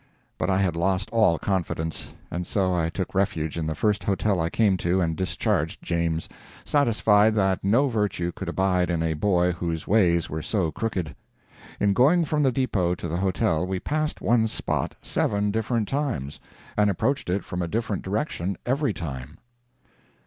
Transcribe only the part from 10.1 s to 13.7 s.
were so crooked. In going from the depot to the hotel